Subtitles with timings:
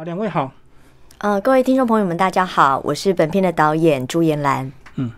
[0.00, 0.50] 好，两位好。
[1.18, 4.72] 呃，各位听众朋友们，大家好，我是本片的导演朱延兰。
[4.94, 5.12] 嗯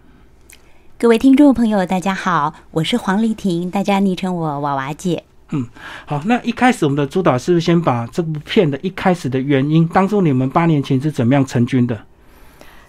[0.99, 5.23] 各位听众朋友，大家好，我是黄丽婷，大家昵称我娃娃姐。
[5.51, 5.69] 嗯
[6.05, 12.05] 好，那一开始我们的朱导是不是先把这部片的一开始的原因，当初你们八年前是怎么样成军的？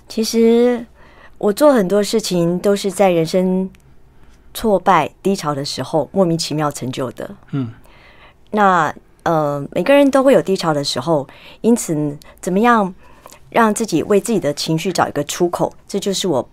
[0.07, 0.83] 其实
[1.37, 3.69] 我做很多事情都是在人生
[4.51, 7.29] 挫败低潮的时候莫名其妙成就的。
[7.51, 7.71] 嗯，
[8.49, 8.91] 那
[9.23, 11.27] 呃，每个人都会有低潮的时候，
[11.61, 12.93] 因此怎么样
[13.49, 16.47] 让自己为自己的情绪找一个出口，这就是我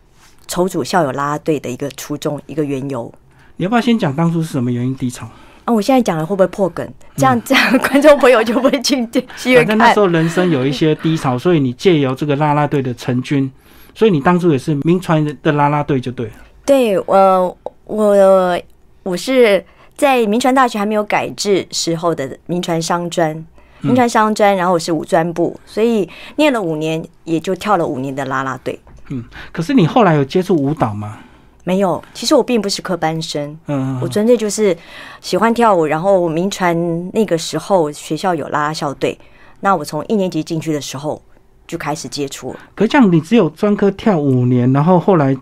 [0.46, 3.12] 筹组校友啦啦队的一个初衷，一个缘由。
[3.56, 5.28] 你要不要先讲当初是什么原因低潮？
[5.64, 6.88] 啊，我现在讲了会不会破梗？
[7.16, 8.96] 这样这样，观众朋友就不会去
[9.36, 10.00] 戏院看反正那时。
[10.00, 13.50] 候人生有一些低潮，所以你借由这个啦啦队的成军，
[13.94, 16.32] 所以你当初也是名传的啦啦队就对了。
[16.64, 18.60] 对，我我
[19.02, 19.64] 我是
[20.00, 23.36] 在民传大学还没有改制时候的民传商专，
[23.82, 28.80] 民传商专，然后我是五专部，所以念了五年，也就跳了五年的啦啦队。
[29.10, 31.18] 嗯可是你后来有接触舞蹈吗？
[31.64, 34.74] 没有，其实我并不是科班生，嗯，我纯粹就是
[35.20, 35.84] 喜欢跳舞。
[35.84, 39.18] 然后民传那个时候学校有啦啦校队，
[39.60, 41.20] 那我从一年级进去的时候
[41.66, 42.60] 就开始接触了。
[42.74, 45.36] 可是这样你只有专科跳五年，然后后来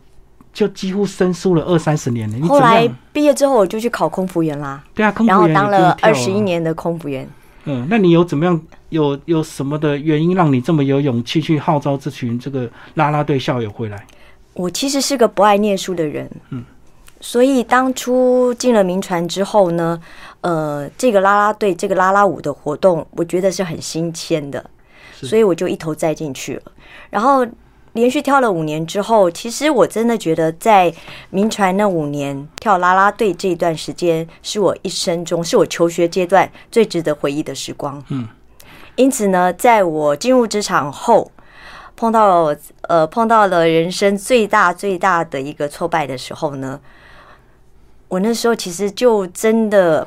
[0.58, 2.48] 就几乎生疏了二三十年了。
[2.48, 2.90] 后来？
[3.12, 6.40] 毕业之后，我就去考空服员啦，对啊，空服员然后当了二十一。
[6.40, 7.28] 年的空服员。
[7.64, 8.60] 嗯，那你有怎么样？
[8.88, 14.04] 有有什么的原因让你这么有勇气去号召这群这个啦啦队校友回来？
[14.54, 16.64] 我其实是个不爱念书的人，嗯，
[17.20, 20.00] 所以当初进了民传之后呢，
[20.40, 24.64] 呃，这个啦啦队、这个啦啦舞的活动，我觉得是很新鲜的，
[25.12, 26.62] 所以我就一头栽进去了。
[27.10, 27.46] 然后
[27.98, 30.94] 连续跳了五年之后，其实我真的觉得在
[31.30, 38.00] 民传那五年跳啦啦队这一段时间，是我一生中，是我求学阶段最值得回忆的时光。
[38.10, 38.28] 嗯，
[38.94, 41.32] 因此呢，在我进入职场后，
[41.96, 46.78] 碰到呃碰到了人生最大最大的一个挫败的时候呢，
[48.06, 50.06] 我那时候其实就真的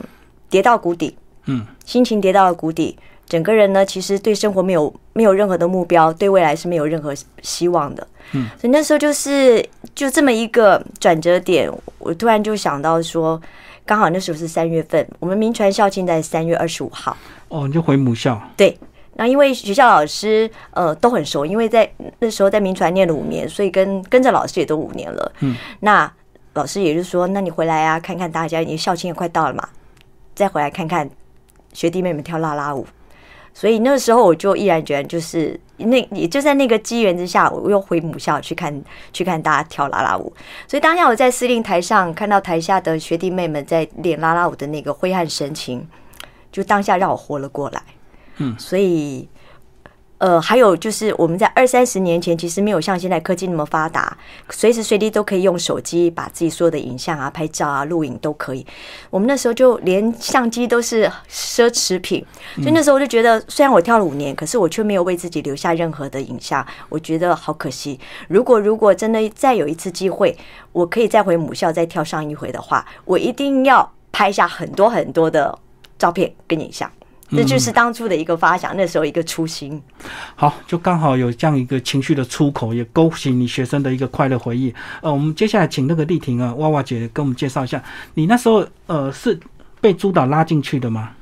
[0.49, 1.17] 跌到谷底，
[1.47, 2.97] 嗯，心情跌到了谷底，
[3.31, 9.65] 整个人呢其实对生活没有没有任何的目标，对未来是没有任何希望的，嗯，所以那时候就是
[9.95, 13.41] 就这么一个转折点，我突然就想到说，
[13.85, 17.15] 刚好那时候是三月份，我们民传校庆在三月二十五号。
[17.47, 18.37] 哦，你就回母校。
[18.57, 18.77] 对，
[19.13, 21.89] 那因为学校老师呃都很熟，因为在
[22.19, 25.31] 那时候在民传念了五年，所以跟跟着老师也都五年了。
[25.39, 26.11] 嗯，那
[26.55, 29.69] 老师也就说，那你回来啊，看看大家，你校庆也快到了嘛，
[30.35, 31.09] 再回来看看
[31.71, 32.85] 学弟妹们跳啦啦舞。
[33.53, 40.33] 所以那个时候我就毅然决然，就是那也就在那个机缘之下，我又回母校去看去看大家跳啦啦舞。
[40.67, 45.87] 所以当下我在司令台上看到台下的学弟妹们在练啦啦舞的那个挥汗神情，
[46.51, 47.81] 就当下让我活了过来。
[48.37, 49.27] 嗯，所以。
[50.21, 54.15] 呃，还有就是我们在二三十年前，其实没有像现在科技那么发达，
[54.51, 58.63] 随时随地都可以用手机把自己所有的影像啊、拍照啊、录影都可以。
[59.09, 62.23] 我们那时候就连相机都是奢侈品，
[62.57, 67.99] 所以那时候我就觉得，虽然我跳了五年，可是我却没有为自己留下任何的影像，我觉得好可惜。
[68.27, 70.37] 如果如果真的再有一次机会，
[70.71, 75.57] 我可以再回母校再跳上一回的话，我一定要拍下很多很多的
[75.97, 76.87] 照片跟影像。
[77.31, 79.81] 这就是当初的一个发想，那时候一个初心。
[80.35, 84.73] 好，就刚好有这样一个情绪的出口，也勾起你学生的一个快乐回忆。
[85.01, 87.81] 呃，我们接下来请那个丽婷啊，娃娃姐跟我们介绍一下，
[88.15, 89.39] 你那时候呃是
[89.79, 91.13] 被朱导拉进去的吗？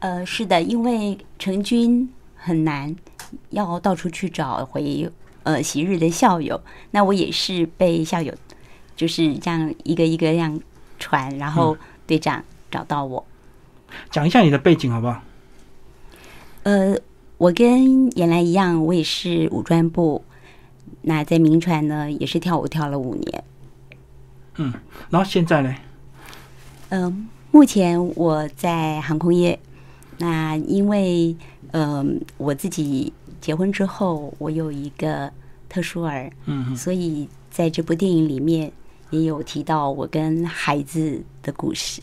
[0.00, 2.94] 呃，是的，因为成军很难，
[3.50, 5.08] 要到处去找回
[5.44, 6.60] 呃昔日的校友。
[6.90, 8.34] 那我也是被校友
[8.96, 10.60] 就是这样一个一个这样
[10.98, 13.24] 传，然后队长找到我。
[14.10, 15.22] 讲一下你的背景好不好？
[16.64, 16.96] 呃，
[17.38, 20.22] 我跟原来一样，我也是五专部。
[21.02, 23.44] 那在民传呢，也是跳舞跳了五年。
[24.56, 24.72] 嗯
[25.10, 25.74] 然后现在呢？
[26.90, 29.58] 嗯、目前我在航空业。
[30.18, 31.34] 那因为
[31.72, 35.32] 嗯、我自己结婚之后，我有一个
[35.68, 38.70] 特殊儿，嗯，所以在这部电影里面
[39.10, 42.02] 也有提到我跟孩子的故事。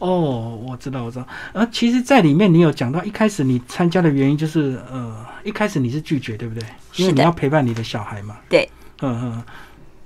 [0.00, 1.26] 哦，我知道，我知道。
[1.52, 5.14] 呃，其实，在里面你有讲到，一开始你参加的原因就是，呃，
[5.44, 6.64] 一开始你是拒绝，对不对？
[6.96, 8.36] 因为你要陪伴你的小孩嘛。
[8.48, 8.68] 对。
[9.02, 9.42] 嗯嗯。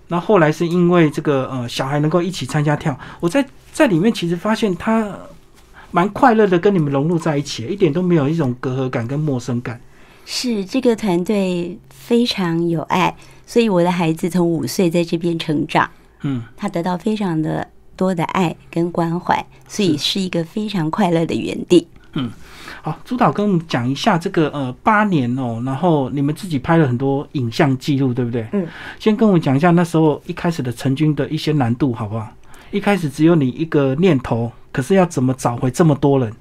[0.08, 5.16] 那后来是因为这个呃，小孩能够一起参加跳，我在在里面其实发现他
[5.90, 9.80] 蛮快乐的，跟你们融入在一起，一点都没有一种隔阂感跟陌生感。
[10.26, 13.14] 是这个团队非常有爱，
[13.46, 15.88] 所以我的孩子从五岁在这边成长，
[16.22, 21.86] 嗯，他得到非常的多的爱跟关怀，所以是一个非常快乐的园地。
[22.14, 22.30] 嗯
[22.82, 28.46] 好，朱导跟我们讲一下这个呃八年哦，然后你们自己拍了很多影像记录，对不对？
[28.52, 28.66] 嗯。
[28.98, 32.28] 先跟我讲一下那时候一开始的成军的一些难度，好不好？
[32.70, 36.32] 一开始只有你一个念头，可是要怎么找回这么多人？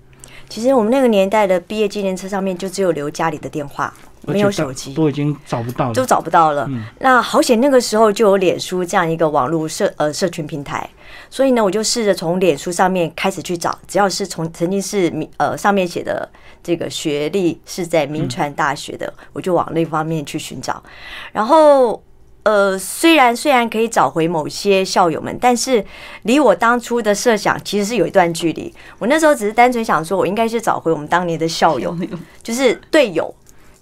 [0.50, 3.92] 其实我们那个年代的毕业纪念册上面就只有留家里的电话，
[4.26, 4.94] 没有手机。
[4.94, 5.94] 都已经找不到了。
[5.94, 6.68] 都找不到了。
[6.70, 10.88] 嗯那好险，那个时候就有脸书这样一个网络社呃社群平台，
[11.34, 16.30] 所以呢，我就试着从脸书上面开始去找，只要是从曾经是名呃上面写的
[16.62, 20.84] 这个学历是在名传大学的，我就往那方面去寻找。
[21.32, 22.00] 然后
[22.44, 25.84] 呃，虽然虽然可以找回某些校友们，但是
[26.22, 28.72] 离我当初的设想其实是有一段距离。
[29.00, 31.98] 我那时候只是单纯想说，我应该是找回我们当年的校友，
[32.44, 33.34] 就是队友，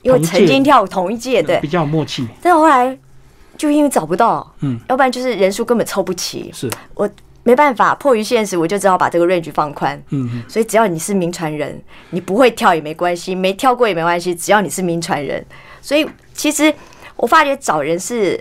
[0.04, 1.68] 因为曾经跳同一届，对比。
[1.68, 2.98] 较有默契，但后来
[3.58, 7.10] 就因为找不到，嗯，要不然就是人数根本凑不齐，是，我
[7.44, 9.98] 没办法，迫于现实，我就只好把这个 range 放宽。
[10.10, 15.44] 嗯嗯，所以只要你是名传人，你不会跳也没关系，没跳过也没关系，只要你是名传人。
[15.82, 16.74] 所以其实
[17.16, 18.40] 我发觉找人是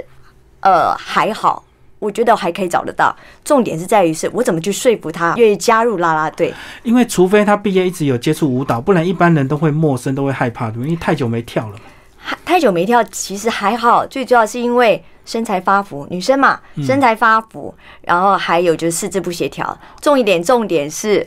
[0.60, 1.64] 呃还好，
[1.98, 3.16] 我觉得还可以找得到。
[3.42, 6.52] 重点是在于是我怎么去说服他愿意加入啦啦队。
[6.82, 11.76] 因为除非他毕业一直有接触舞蹈，不然一般人都会陌生，都会害怕的，因为太久没跳了。
[12.22, 19.78] 还太久没跳，其实还好，最主要是因为身材发福，女生嘛，嗯身材发福，然后还有就是四肢不协调。
[20.00, 21.26] 重一点，重点是，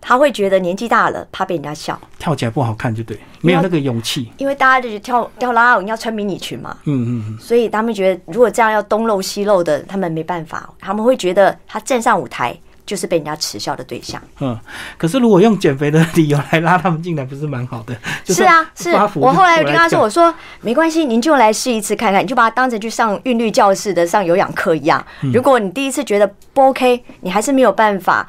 [0.00, 4.32] 他会觉得年纪大了，怕被人家笑，跳起来不好看，就对，没有那个勇气。
[4.38, 12.56] 因为大家就是跳跳拉拉舞要穿迷你裙嘛，嗯嗯嗯，所以他们觉得如果这样要东露西露的，他们没办法，他们会觉得他站上舞台
[12.90, 14.20] 就是被人家耻笑的对象。
[14.40, 14.58] 嗯，
[14.98, 17.96] 可是如果用减肥的理由来拉他们进来，不是蛮好的？
[18.26, 25.06] 是啊，是我后来就跟他说，我说没关系，您就来试一次看看，你就把它当成去上韵律教室的上有氧课一样。
[25.22, 28.28] 嗯如果你第一次觉得不 OK，你还是没有办法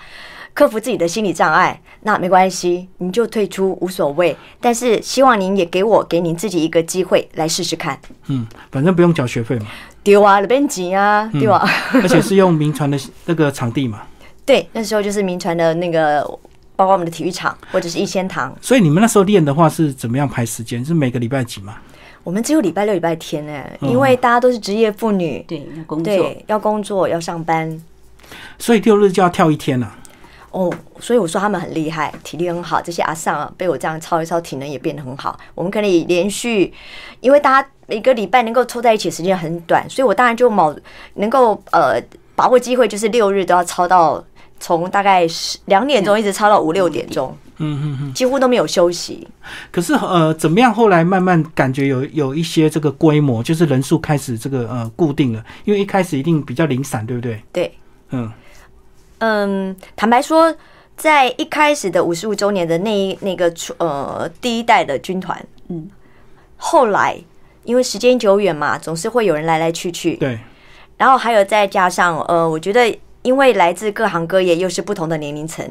[0.54, 4.38] 克服自己的心理障碍，那没关系，你就退出无所谓。
[4.60, 8.00] 但是希望您也给我给您自己一个机会来试试看。
[8.28, 9.66] 嗯，反正不用缴学费嘛，
[10.04, 11.68] 丢啊，那边急啊，嗯对吧？
[11.94, 14.02] 而且是用民传的那个场地嘛，
[14.52, 16.22] 对，那时候就是民传的那个，
[16.76, 20.84] 包括我们的体育场或者是一仙堂，所以你们那时候练的话是怎么样排时间？
[20.84, 21.76] 是每个礼拜几嘛？
[22.22, 27.82] 我们只有礼拜六、礼拜天呢、嗯因为大家都是职业妇女，对，要工作，要工作要上班。
[28.60, 29.96] 所以六日就要跳一天了、
[30.52, 30.70] 哦，
[31.00, 32.82] 所以我说他们很厉害，体力很好。
[32.82, 35.40] 这些阿上啊，被我这样操一操，体能也变得很好。
[35.56, 36.74] 我们可以连续，
[37.22, 40.76] 因为大家每个礼拜能够凑在一起的时间很短，所以我当然就卯
[41.14, 42.02] 能够呃
[42.36, 44.24] 把握机会，就是六日都要操到
[44.62, 48.14] 从大概十两点钟一直操到五六点钟，嗯嗯嗯。
[48.14, 49.28] 几乎都没有休息。
[49.72, 50.72] 可是呃，怎么样？
[50.72, 57.42] 后来慢慢感觉有有一些这个规模，就是人数开始这个呃固定了，因为一开始一定比较零散，对不对？
[57.52, 57.74] 对，
[58.12, 58.32] 嗯，
[59.18, 60.56] 嗯，坦白说，
[60.96, 65.90] 在一开始的五十五周年的那一那个出呃第一代的军团，嗯，
[66.58, 67.18] 后来
[67.64, 70.38] 因为时间久远嘛，总是会有人来来去去，对，
[70.98, 75.68] 然后还有再加上呃，我觉得因为来自各行各业，又是不同的年龄层，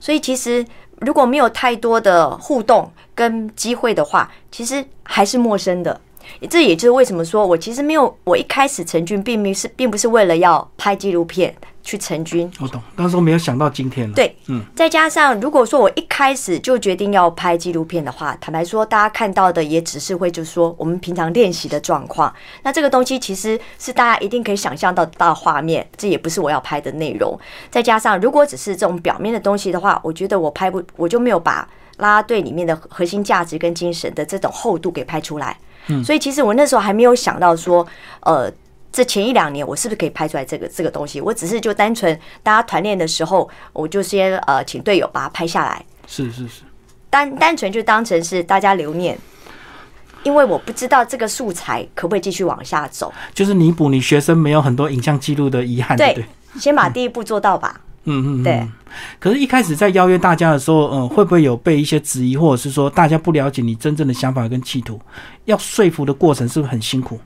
[0.00, 0.64] 所以其实
[1.00, 6.00] 如果没有太多的互动跟机会的话，其实还是陌生的。
[6.48, 12.82] 这也就是为什么说我其实没有，我一开始成军并没是并不是为了要拍纪录片去成军，我懂。
[12.96, 14.14] 当时我没有想到今天了。
[14.14, 22.34] 对，嗯，再加上如果说我一开始就决定要拍纪录片的话，坦白说，大家看到的也只是会就是说我们平常练习的状况。
[22.62, 27.38] 那这个东西其实是大家一定可以想象到的画面，这也不是我要拍的内容。
[27.70, 31.68] 再加上如果只是这种表面的东西的话，我觉得我拍不，我就没有把
[31.98, 35.54] 啦啦队里面的核心价值跟精神的这种厚度给拍出来。
[35.88, 37.86] 嗯，所以其实我那时候还没有想到说，
[38.20, 38.50] 呃。
[38.94, 41.20] 这前一两年，我是不是可以拍出来这个这个东西？
[41.20, 46.62] 我只是就单纯大家团练的时候，我就先呃请队友把它拍下来，是是是，
[47.10, 49.18] 单单纯就当成是大家留念，
[50.22, 56.24] 因为我不知道这个素材可不可以继续往下走，就是弥补你学生没有很多影像记录的遗憾，对？
[56.60, 57.80] 先把第一步做到吧。
[58.04, 58.68] 嗯嗯，嗯对。
[59.18, 65.00] 可是，一开始在邀约大家的时候，嗯，会不会有被一些质疑，或者是说大家不了解你真正的想法跟企图？
[65.46, 67.18] 要说服的过程是不是很辛苦？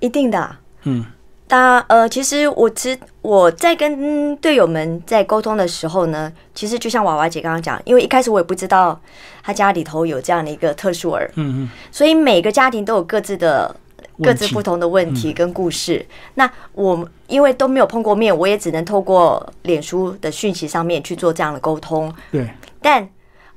[0.00, 1.04] 一定的啊，嗯，
[1.48, 9.00] 大呃，其实我知我在跟队友们在沟通的时候呢，其实就像娃娃姐刚刚讲，因为一开始我也不知道
[9.42, 13.74] 他家里头有这样的一个特殊儿，嗯嗯，所以每个家庭都有各自的
[14.22, 15.32] 各自不同的问题。
[15.32, 16.04] 跟故事。
[16.34, 22.12] 那我因为都没有碰过面，我也只能透过脸书的讯息上面去做这样的沟通。
[22.30, 22.48] 对，
[22.80, 23.08] 但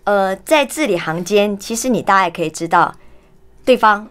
[0.05, 2.93] 呃，在字里行间，其实你大概可以知道
[3.65, 4.07] 对方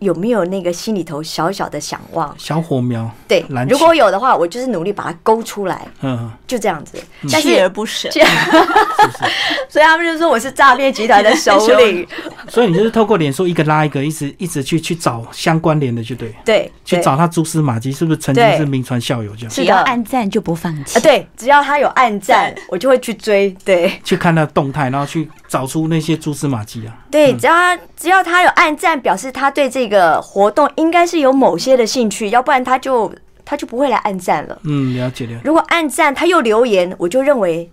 [0.00, 2.34] 有没有那个心里头小小的想望？
[2.38, 6.98] 小火苗，对如果有的话，我就是努力把它勾出来，嗯，就这样子。
[7.32, 8.10] 但是锲而不舍。
[9.70, 12.06] 所以他们就说我是诈骗集团的首领，
[12.52, 19.50] 所以你就是透过脸书一个拉一个，一直一直去去找相关联的，就对，对，对去找他蛛丝马迹，是不是曾经是名传校友这样？
[19.50, 21.02] 只要暗赞就不放弃啊，。
[21.02, 23.54] 对，只要他有暗赞，我就会去追。
[23.64, 26.94] 对去看他的动态，然后去找出那些蛛丝马迹啊。
[27.10, 33.12] 对，只要他只要他有暗赞，表示他对这个活动应该是有某些的兴趣，要不然他就
[33.44, 34.58] 他就不会来暗赞了。
[34.64, 35.40] 嗯，了解了解。
[35.44, 37.68] 如果暗赞他又留言，我就认为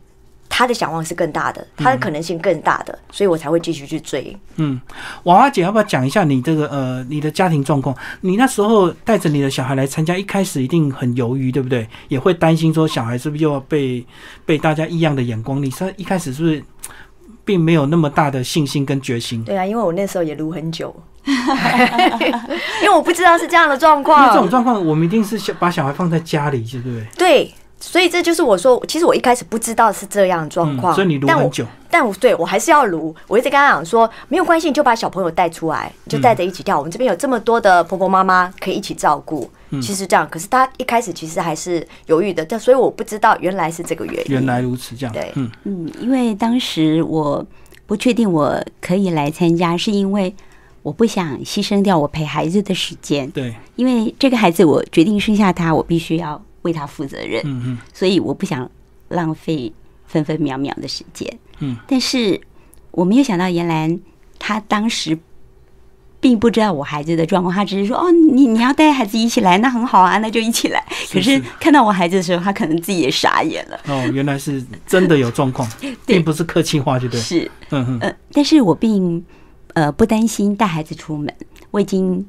[0.56, 4.38] 他的想望是更大的，他的可能性更大的，所以我才会继续去追。
[4.58, 4.80] 嗯，
[5.24, 7.96] 娃娃姐要不要讲一下你这个呃你的家庭状况？
[8.22, 11.88] 你那时候带着你的小孩来参加，一开始一定很犹豫，对不对？
[12.08, 14.06] 也会担心说小孩是不是又要被
[14.46, 15.60] 被大家异样的眼光？
[15.60, 16.64] 你是一开始是不是
[17.44, 19.44] 并没有那么大的信心跟决心？
[19.44, 20.96] 对啊，因为我那时候也撸很久，
[21.26, 24.48] 因为我不知道是这样的状因为这种。
[24.48, 27.08] 状况，我们一定是小把小孩放在家里，对不对？
[27.18, 27.54] 对，
[27.86, 31.66] 所以这就是我说，其实我一开始不知道是这样的状况，嗯所以你撸但我很久。
[31.92, 36.78] 但我对我还是要撸，我一直跟他讲说，没有关系，你就把小朋友带出来，你就带着一起跳。
[36.78, 40.28] 我们这边有这么多的婆婆妈妈可以一起照顾，嗯其实这样。
[40.32, 44.24] 可是他一开始其实还是犹豫的，但所以我不知道原来是这个原因。
[44.30, 45.14] 原来如此，这样。
[45.14, 47.46] 对嗯嗯，因为当时我
[47.86, 50.34] 不确定我可以来参加，是因为
[50.82, 53.30] 我不想牺牲掉我陪孩子的时间。
[53.32, 58.70] 对，因为这个孩子，我决定生下他，我必须要为他负责任，嗯嗯所以我不想
[59.10, 59.72] 浪费
[60.08, 61.40] 分分秒秒的时间。
[61.60, 62.42] 嗯，但是
[62.92, 64.00] 我没有想到，严兰
[64.40, 65.18] 她当时
[66.20, 73.80] 并不知道我孩子的状况，她只是说：“哦，你你要带孩子一起来，那很好啊，那就一起来。”可是是看到我孩子的时候，她可能自己也傻眼了。
[73.88, 75.70] 哦，原来是真的有状况，
[76.06, 77.20] 并不是客气话，就对。
[77.20, 79.24] 是，嗯嗯呃，但是我并
[79.74, 81.34] 呃不担心带孩子出门，
[81.72, 82.26] 我已经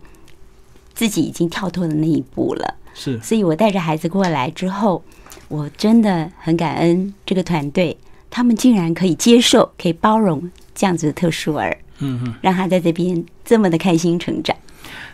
[0.92, 2.74] 自己已经跳脱了那一步了。
[2.94, 5.02] 是，所以我带着孩子过来之后，
[5.48, 7.96] 我真的很感恩这个团队，
[8.30, 12.34] 他们竟然可以接受、可以包容这样子的特殊儿，嗯嗯。
[12.40, 14.56] 让他在这边这么的开心成长。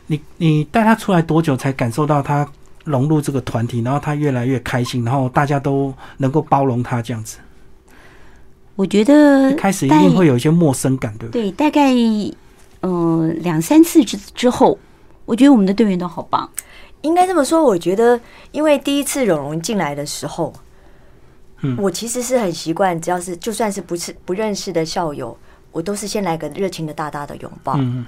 [0.06, 2.46] 你你带他出来多久才感受到他
[2.84, 7.38] 融入这个团体，然后他越来越开心，然后大家都能够包容他这样子？
[8.76, 11.42] 我觉得一开始一定会有一些陌生感，对不对？
[11.42, 12.30] 对，大概嗯、
[12.80, 14.78] 呃两三次之之后，
[15.26, 16.48] 我觉得我们的队员都好棒。
[17.02, 18.20] 应该这么说，我觉得，
[18.52, 20.52] 因为第一次蓉蓉进来的时候，
[21.62, 25.36] 嗯我其实是很习惯，只要是就算是不是不认识的校友，
[25.72, 27.74] 我都是先来个热情的大大的拥抱。
[27.74, 28.06] 嗯，嗯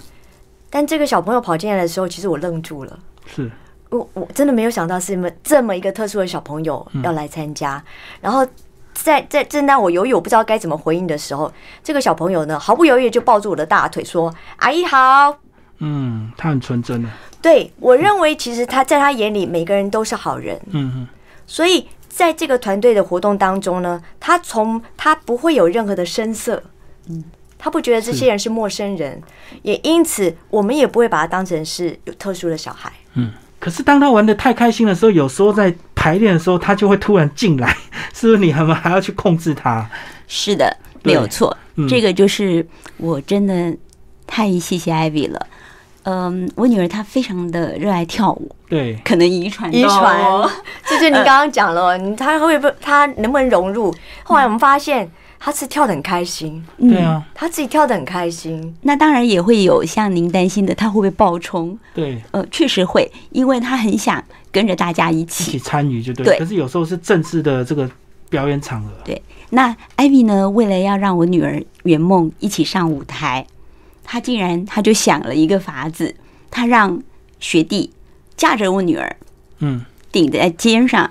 [0.71, 2.99] 但这个小朋友跑进来的时候，其实我愣住了。
[3.27, 3.51] 是，
[3.91, 7.83] 我我真的没有想到是这么这么一个特殊的小朋友要来参加，
[8.21, 8.47] 然后
[8.95, 15.39] 在在正当我犹豫我不知道该怎么回应的时候，这个小朋友呢毫不犹豫就抱住我的大腿说：“阿姨好。
[15.79, 17.09] 嗯，他很纯真的，”
[17.43, 21.09] 对我认为，其实他在他眼里每个人都是好人，嗯嗯，
[21.47, 26.63] 所以在这个团队的活动当中呢，他从他不会有任何的声色，
[27.09, 27.25] 嗯，
[27.59, 29.21] 他不觉得这些人是陌生人，
[29.63, 32.93] 也因此我们也不会把他当成是有特殊的小孩。
[33.15, 37.77] 嗯可是当他玩的太开心的时候，有时候在排练的时候，他就会突然进来，
[38.13, 38.39] 是不是？
[38.39, 39.89] 你还还要去控制他？
[40.27, 41.57] 是的，没有错。
[41.77, 43.73] 嗯这个就是我真的
[44.27, 45.47] 太谢谢 Ivy 了。
[46.05, 50.21] 嗯，我女儿她非常的热爱跳舞，对，可能遗传遗传。
[50.23, 50.51] 我，
[50.87, 53.95] 这就你刚刚讲了，你他会不会他能不能融入？
[54.23, 58.75] 后来我们发现她是跳的很开心，对啊，她自己跳的很开心。
[58.83, 61.77] 那当然也会有像您担心的，她会不会爆冲？
[61.95, 65.59] 对，呃，确实会，因为她很想跟着大家一一起起。
[65.59, 66.25] 参与就对。
[66.25, 66.39] 对。
[66.39, 67.89] 可是有时候是正式的这个
[68.29, 73.45] 表演场合，对，那 Ivy 呢，为了要让我女儿圆梦一起上舞台，
[74.05, 76.15] 她竟然他就想了一个法子，
[76.51, 77.03] 他让
[77.41, 77.91] 学弟
[78.37, 79.17] 架着我女儿
[79.61, 81.11] 嗯，顶在肩上，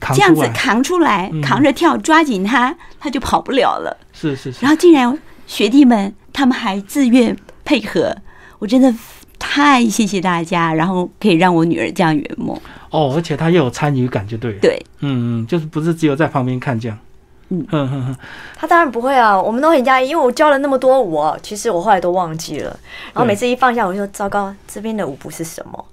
[0.00, 3.96] 这样子，扛出来嗯，扛着跳，抓紧他，他就跑不了了。
[4.12, 8.16] 是是是然，后竟然学弟们他们还自愿配合，
[8.58, 8.92] 我真的
[9.38, 12.58] 太谢谢大家，然后可以让我女儿这样圆梦。
[12.90, 14.58] 哦，而且他又有参与感，就对了。
[14.60, 16.98] 对，嗯嗯，就是不是只有在旁边看这样。
[17.48, 18.16] 嗯哼哼哼，
[18.56, 22.70] 他当然不会啊，我们都很讶异，因为我教了那么多舞啊，其实我后来都忘记了。
[23.12, 25.84] 然后每次一放下，我就说糟糕，这边的舞步是什么？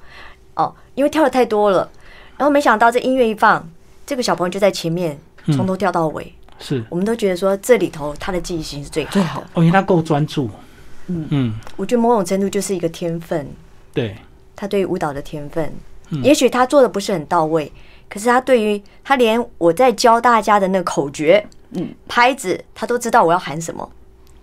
[0.56, 1.90] 哦，因为跳的太多了。
[2.38, 3.68] 然后没想到这音乐一放，
[4.06, 6.34] 这个小朋友就在前面嗯从头跳到尾。
[6.58, 9.14] 是我们都觉得说这里头他的记忆性是最好的。
[9.14, 10.50] 最好哦，因为他够专注。
[11.08, 13.46] 嗯嗯，我觉得某种程度就是一个天分，
[13.94, 14.16] 对，
[14.56, 15.66] 他对于舞蹈的天分。
[15.66, 17.72] 嗯也许他做的不是很到位，
[18.12, 23.90] 可是他对于他连我在教大家的那个口诀、嗯，拍子，他都知道我要喊什么。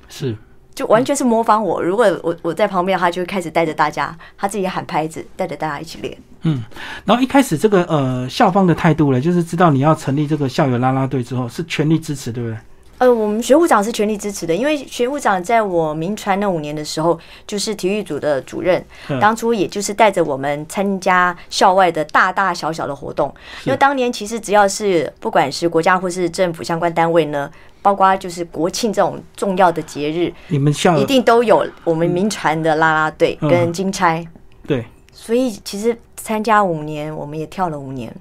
[0.08, 0.34] 是
[0.74, 1.82] 就完全是模仿我。
[1.82, 6.16] 如果我我在旁边，他就会开始带着大家，他自己喊拍子，带着大家一起练。
[6.42, 6.62] 嗯，
[7.04, 12.56] 然后一开始这个呃校方的态度呢，就是知道你要成立这个校友啦啦队之后，是全力支持，对不对？
[12.98, 23.32] 呃，我们学务长是全力支持的，因为学务长在我民传那五年的时候，就是体育组的主任，嗯当初也就是带着我们参加校外的大大小小的活动。
[23.64, 27.48] 因为当年其实只要是不管是国家或是政府相关单位呢，
[27.80, 34.26] 包括就是国庆这种重要的节日，你们校一定都有我们民传的啦啦队嗯跟金钗，
[34.66, 38.12] 对，所以其实参加五年，我们也跳了五年。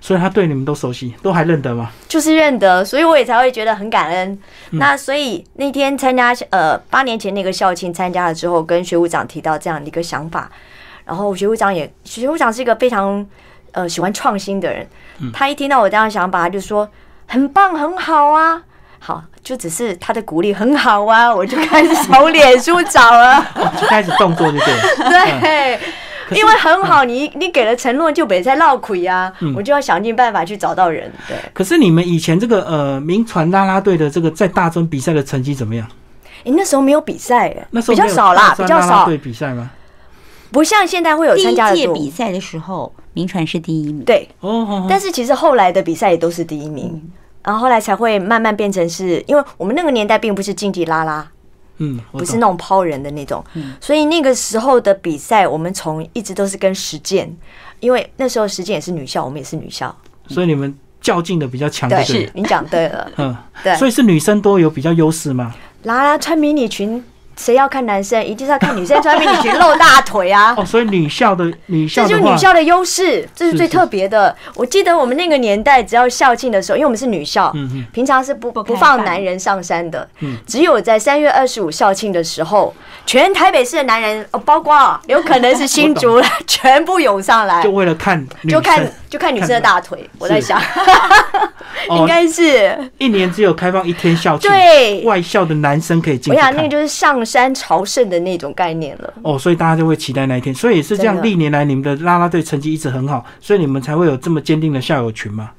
[0.00, 1.90] 所以他对你们都熟悉，都还认得吗？
[2.08, 4.38] 就是认得，所以我也才会觉得很感恩。
[4.70, 10.50] 嗯那所以那天参加呃八年前那个校庆参加了之后，跟学务长提到这样的一个想法，
[11.04, 13.26] 然后学务长也学务长是一个非常
[13.72, 14.86] 呃喜欢创新的人，
[15.20, 16.88] 嗯他一听到我这样的想法，他就说
[17.26, 18.62] 很棒很好啊。
[19.04, 23.36] 好，就只是他的鼓励很好啊，我就开始从脸 书找了。
[23.58, 24.82] 哦，就开始动作就对了。
[25.40, 25.80] 对，
[26.34, 31.10] 因为很好，你你给了承诺就别再闹亏啊，嗯我就要想尽办法去找到人。
[31.28, 35.86] 对，可是你们以前这个呃民传啦啦队的这个在大专比赛的成绩怎么样？
[36.44, 39.70] 诶，那时候没有比赛耶，那时候比较少啦，比较少，比赛吗？
[40.50, 41.94] 不像现在会有第一参加的多。
[41.94, 44.04] 届比赛的时候，名传是第一名。
[44.04, 47.10] 对，哦哦，哦但是其实后来的比赛也都是第一名，
[47.42, 51.26] 然后后来才会慢慢变成是，因为我们那个年代并不是竞技啦啦，
[51.82, 57.34] 嗯，不是那种抛人的那种，嗯所以那个时候的比赛，我们从一直都是跟实践，
[57.80, 59.94] 因为那时候实践也是女校，我们也是女校，
[60.28, 62.30] 所以你们较劲的比较强，对，对了。
[62.34, 65.54] 你讲对了，嗯，对，所以是女生多有比较优势吗？
[65.82, 67.02] 啦啦穿迷你裙。
[67.36, 70.54] 谁要看男生，一定是要看女生穿迷你裙露大腿啊！
[70.58, 74.34] 哦，所以女校的女校这就是，女校的优势，这是最特别的。
[74.54, 77.86] 我记得我们那个年代，只要校庆的时候，因为我们是女校，嗯嗯。
[77.92, 80.06] 平常是不不放放男人上山的。
[80.20, 82.74] 嗯，只有在三月二十五校庆的时候，
[83.06, 87.62] 全台北市的男人，哦包括有可能是新竹了， 全部涌上来。
[87.62, 90.08] 就，为了看，就看就看女生的大腿。
[90.18, 90.60] 我在想，
[91.90, 92.76] 应 哦，该是。
[92.98, 95.02] 一年只有开放一天校庆，对。
[95.04, 96.68] 外校的男生可以进我想那个。
[96.68, 99.14] 就是上山朝圣的那种概念了。
[99.22, 101.22] 哦，所以大家就会期待那一天，所以也是这样。
[101.22, 105.50] 历年来你们的啦啦队成绩一直很好，所以你们才会有这么坚定的校友群嘛。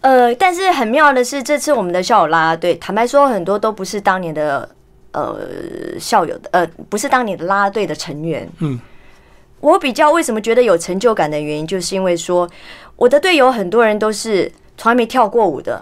[0.00, 4.68] 呃，但是很妙的是，这次我们的校友啦啦队，坦白说，很多都不是当年的
[5.12, 5.38] 呃
[5.98, 8.48] 校友的，呃，不是当年的啦啦队的成员。
[8.58, 8.80] 嗯，
[9.60, 12.50] 我比较为什么觉得有成就感的原因，就是因为说
[12.96, 15.80] 我的队友很多人都是从来没跳过舞的，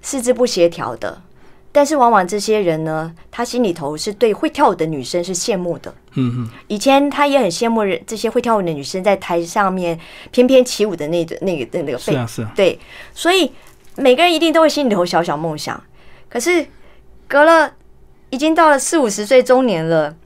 [0.00, 1.20] 四肢不协调的，
[1.72, 5.94] 但是往往这些人呢，他心里头是对会跳舞的女生是羡慕的。
[6.14, 9.98] 嗯嗯，以前他也很羡慕人这些会跳舞的女生在台上面
[10.32, 12.78] 翩翩起舞的那个那个那个背是啊是啊，对，
[13.14, 13.52] 所以
[13.96, 15.80] 每个人一定都会心里头小小梦想。
[16.28, 16.66] 可是
[17.28, 17.72] 隔了
[18.30, 20.16] 已经到了四五十岁中年了，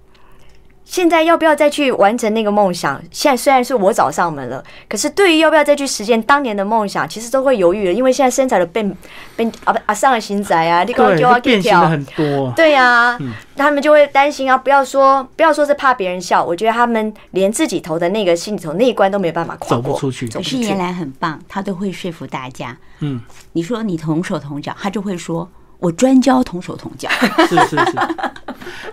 [0.84, 3.02] 现在要不要再去完成那个梦想？
[3.10, 8.96] 现在虽然是我找上门了，可是对于要不要再去实现当年的梦想，其实都会犹豫了，因为现在身材的变
[9.34, 11.80] 变啊不啊上了新仔啊，你刚对，就要变去跳。
[11.80, 12.52] 形很多。
[12.54, 20.78] 对呀、嗯他们就会担心啊，不要说不要说是怕别人笑，我觉得他们连自己投的那个心里头那一关都没办法跨过，走不出去走不出去可是原。
[20.78, 22.76] 来很棒，他都会说服大家。
[22.98, 23.20] 嗯，
[23.52, 27.08] 你说你同手同脚，他就会说我专教同手同脚。
[27.48, 27.92] 是是是。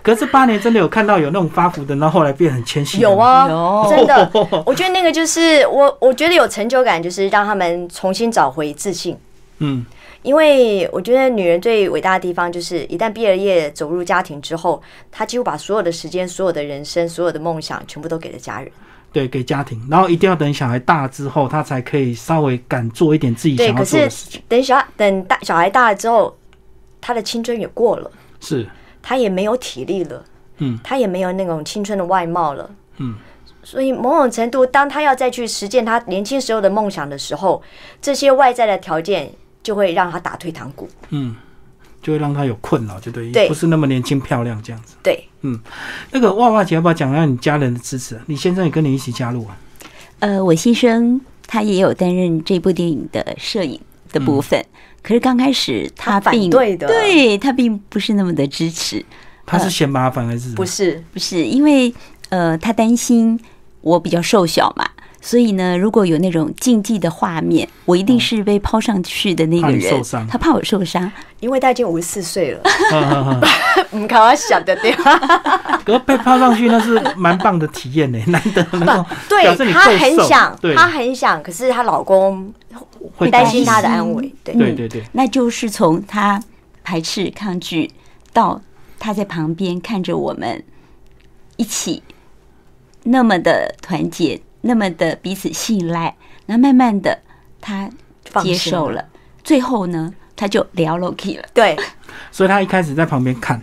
[0.02, 2.98] 可是八年真的有看到有那种发福的，然后后来变很谦虚。
[2.98, 4.30] 有，啊，有真的，
[4.66, 9.16] 我觉得那个就是我，我觉得有成就感，就是让他们重新找回自信。
[9.58, 9.86] 嗯，
[10.22, 18.70] 因为我觉得女人最伟大的地方，就是一旦毕了业走入家庭之后，她几乎把所有的时间、所有的人生、所有的梦想，全部都给了家人。
[19.12, 24.42] 对，给家庭，然后一定要等小孩大之后，她才可以稍微敢做一点自己对，想要可是做的事情。
[24.48, 26.34] 等小孩等大小孩大了之后，
[27.02, 28.10] 他的青春也过了，
[28.40, 28.66] 是，
[29.02, 30.24] 他也没有体力了，
[30.56, 33.14] 嗯，他也没有那种青春的外貌了，嗯。
[33.64, 37.62] 所以某种程度，当他要再去实践他年轻时候的梦想的时候，
[38.00, 40.88] 这些外在的条件就会让他打退堂鼓。
[41.10, 41.36] 嗯，
[42.02, 44.96] 就会让他有困扰，就对，对不是那么年轻漂亮这样子。
[45.00, 45.60] 对，嗯
[46.10, 48.20] 那个娃娃姐要不要讲一下你家人的支持？
[48.26, 49.56] 你先生也跟你一起加入啊？
[50.18, 53.80] 呃，我先生他也有担任这部电影的摄影
[54.12, 54.64] 的部分，
[55.02, 59.04] 可是刚开始他他反并对的对他并不是那么的支持，
[59.44, 60.54] 他是嫌麻烦还是？
[60.54, 61.92] 不，是，不是因为
[62.28, 63.38] 呃，他担心
[63.80, 64.88] 我比较瘦小嘛。
[65.24, 69.78] 所以呢，如果有那种竞技的画面，我一定是被抛上去的那个人。
[69.78, 72.60] 你受伤他怕我受伤，因为他已经五十四岁了，
[72.92, 73.00] 嗯
[73.40, 73.40] 嗯
[73.92, 74.02] 嗯。
[74.02, 74.92] 唔看我想的对？
[75.86, 82.52] 可是被抛上去那是蛮棒的体验呢， 难得能够对她你够瘦很想，对，她很想，可是她老公
[83.16, 84.34] 会担心她她的安危。
[84.42, 86.42] 对，对对对，那就是从他
[86.82, 87.88] 排斥、抗拒
[88.32, 88.60] 到
[88.98, 90.64] 他在旁边看着我们
[91.56, 92.02] 一起
[93.04, 97.18] 那么的团结，那么的彼此信赖，然后慢慢的
[97.60, 97.90] 他
[98.42, 99.04] 接受了，
[99.44, 101.44] 最后呢，他就聊 Loki 了。
[101.52, 101.76] 对，
[102.32, 103.60] 所以他一开始在旁边看，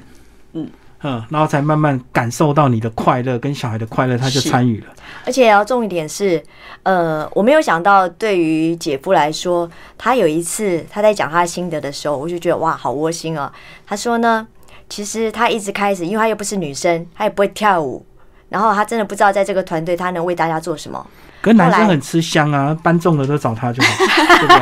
[0.53, 0.69] 嗯
[1.01, 4.87] 嗯，然后才慢慢感受到你的快乐跟小孩的快乐，他就是参与了。
[5.25, 6.43] 而且要重一点是，
[6.83, 13.51] 呃，我没有想到，对于姐夫来说，他有一次他在讲他的心得的时候，我就觉得哇，好窝心哦。
[13.87, 14.45] 他说呢，
[14.89, 18.05] 其实他一直开始，因为他又不是女生，他也不会跳舞，
[18.49, 21.05] 然后他真的不知道在这个团队他能为大家做什么。
[21.41, 24.59] 可是男生很吃香啊，搬重了都找他就好， 对不对？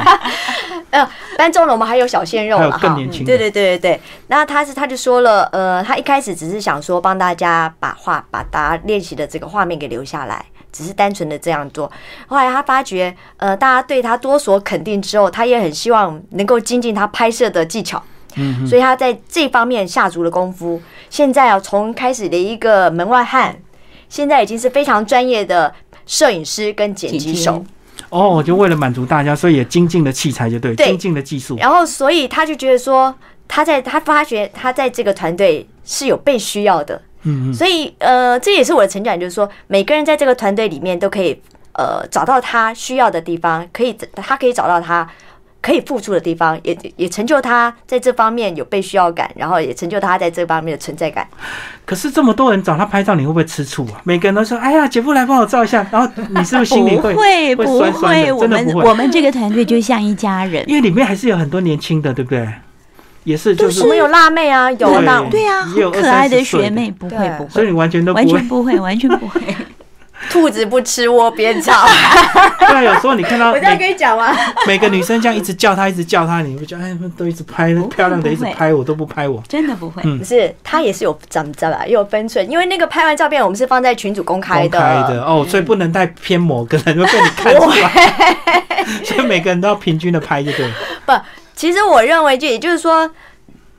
[0.92, 2.78] 呃，搬重了我们还有小鲜肉了哈。
[2.78, 4.02] 更年轻的对对对对对。
[4.28, 11.92] 那他是他就说了，呃，他一开始只是想说帮大家把画把大家练习的这个画面给留下来，只是单纯的这样做。
[12.28, 18.02] 后来他发觉，呃，大家对他多所肯定之后，他也很希望能够精进他拍摄的技巧。
[18.40, 20.80] 嗯所以他在这方面下足了功夫。
[21.10, 23.56] 现在啊，从开始的一个门外汉，
[24.10, 25.74] 现在已经是非常专业的
[26.06, 27.64] 摄影师跟剪辑手。
[28.10, 31.58] 哦，就为了满足大家，所以也精进了器材，就对，对精进了技术。
[31.58, 33.14] 然后，所以他就觉得说，
[33.48, 41.42] 他在他发觉他在这个团队是有被需要的，嗯嗯，所以呃，这也是我的成长，就是说每个人在这个团队里面都可以
[41.74, 45.10] 呃找到他需要的地方，可以他可以找到他
[45.62, 51.28] 可以付出的地方，也也成就他在这方面有被需要感，然后也成就他在这方面的存在感。
[51.86, 54.00] 可是这么多人找他拍照，你会不会吃醋啊？
[54.04, 58.36] 每个人都说：“哎呀，姐夫来帮我照一下。”然后你是不是心里 不会会不酸酸的？
[58.36, 60.64] 我真的不会，们我们这个团队就像一家人。
[60.68, 62.48] 因为里面还是有很多年轻的，对不对？
[63.24, 68.48] 也是，就是我们有辣妹啊，有对那对啊，可爱的学妹，不会不会，所以你完全都不完全。
[68.48, 69.42] 不会，完全不会。
[70.30, 71.88] 兔子不吃窝边草。
[72.60, 74.36] 对啊，有时候你看到 我这样跟每你讲吗？
[74.68, 79.42] 每个女生这样一直叫他，一直叫他，你会觉得哎，都一直拍，漂亮的一直拍我，都不拍我。
[79.48, 80.02] 真的不会。
[80.06, 84.80] 嗯不是，他也是有长知道吧，也有分寸，因为那个拍完照片，我们是放在群组公开公的。
[84.80, 88.38] 开的哦，所以不能带偏某个人，会被你看出来。
[89.04, 90.74] 所以每个人都要平均的拍，就对了。
[91.06, 91.14] 不，
[91.56, 93.10] 其实我认为，就也就是说，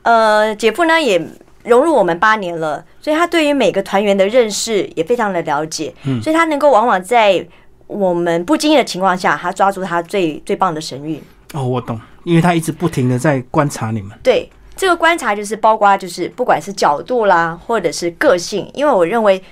[0.03, 1.20] 呃，姐夫呢也
[1.68, 7.46] 融入我们八年了，所以他对于每个团员的认识也非常的了解，嗯所以他能够往往在
[7.87, 11.22] 我们不经意的情况下，他抓住他最最棒的神韵。
[11.54, 14.11] 哦，我懂，因为他一直不停的在观察你们。
[14.22, 19.42] 对这个观察，就是包括就是不管是角度啦，或者是个性，因为我认为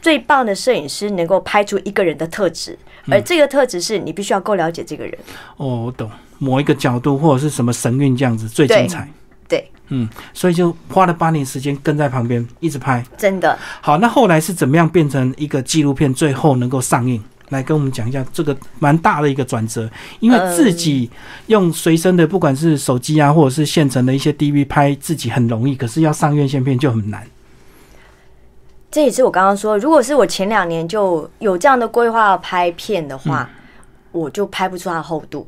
[0.00, 2.78] 最棒的摄影师能够拍出一个人的特质，
[3.10, 5.14] 而这个特质是你必须要够了解这个人。
[5.58, 9.06] 哦，我懂，某一个角度或者是什么神韵这样子最精彩。
[9.88, 13.04] 对，嗯，所以就花了八年时间跟在旁边一直拍。
[13.16, 17.22] 真的，好，那后来是怎么样变成一个纪录片，最后能够上映？
[17.50, 21.08] 来跟我们讲一下这个蛮大的一个转折，因为自己
[21.46, 27.24] 用随身的，不管是手机啊，或者是现成的一些 DV 拍自己很容易，可是要上院线片就很难。
[28.90, 33.48] 这也是我刚刚说，如果是我前两年就有这样的规划拍片的话，
[34.10, 35.46] 我就拍不出它的厚度。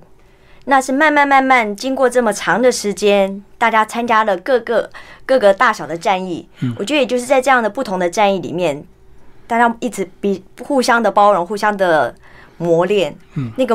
[0.69, 4.89] 那是慢慢慢慢经过这么长的时间，大家参加了各个
[5.25, 6.75] 各个大小的战役，嗯。
[6.79, 8.85] 我觉得也就是在这样的不同的战役里面，
[9.47, 12.15] 大家一直比互相的包容，互相的
[12.59, 13.51] 磨练，嗯。
[13.57, 13.75] 那个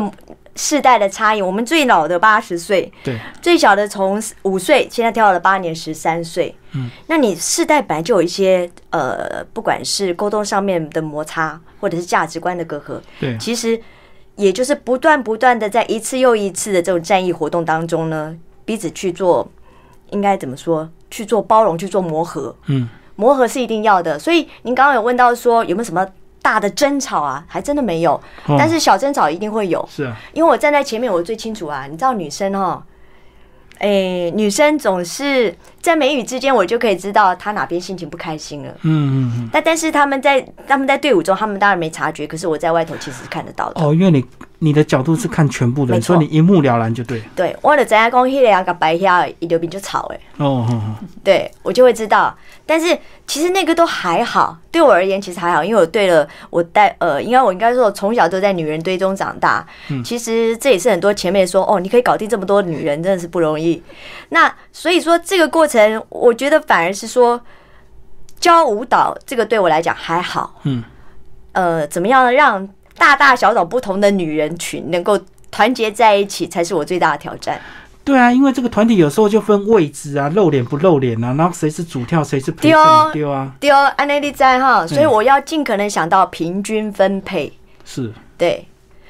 [0.55, 6.55] 世代的差异，我们最老的八十岁，对，最小的从五岁，现在跳到了八年，十三岁。
[6.73, 13.81] 嗯，那你世代本来就有一些呃，不管是沟通上面的摩擦，或者是价值观的隔阂，对，其实
[14.35, 19.47] 也就是不断不断的在一次又一次的这种战役活动当中呢，彼此去做，
[20.09, 20.89] 应该怎么说？
[21.11, 22.55] 去做包容，去做磨合。
[22.65, 24.17] 嗯，磨合是一定要的。
[24.17, 26.07] 所以您刚刚有问到说有没有什么
[26.41, 27.45] 大的争吵啊？
[27.47, 28.13] 还真的没有，
[28.47, 29.87] 哦但是小争吵一定会有。
[29.91, 31.85] 是啊，因为我站在前面，我最清楚啊。
[31.85, 32.81] 你知道女生哦，
[33.83, 38.71] 诶、女生总是在眉宇之间，我就可以知道她哪边心情不开心了。
[38.83, 39.49] 嗯嗯嗯。
[39.51, 43.83] 但但是他们在他们在队伍中，他们当然没察觉，可是我在外头其实是看得到的。
[43.83, 44.23] 哦，因为你
[44.63, 47.21] 你的角度是看全部的所以你一目了然就对。
[47.35, 50.65] 对，我的怎样讲，迄个人甲白遐一流兵就吵诶，哦
[51.23, 52.33] 对我就会知道。
[52.65, 52.97] 但是
[53.27, 59.65] 其实那个都还好，对我而言其实还好，因为我对了我带呃，应该我应该说，我从小都在女人堆中长大。
[60.03, 63.83] 其实这也是很多前辈说，哦，你可以搞定这么多女人，真的是不容易。
[64.29, 67.41] 那所以说这个过程，我觉得反而是说
[68.39, 70.61] 教舞蹈这个对我来讲还好。
[70.63, 70.83] 嗯，
[71.51, 72.67] 呃，怎么样让
[72.97, 75.19] 大大小小不同的女人群能够
[75.51, 77.59] 团结在一起，才是我最大的挑战。
[78.05, 87.51] 对啊，因为这个团体有时候就分位置啊，露脸不露脸啊，然后谁是主跳，谁是陪对哦衬，对啊，对哦，安内利在哈，所以嗯我要尽可能想到平均分配。
[87.85, 88.67] 是，对，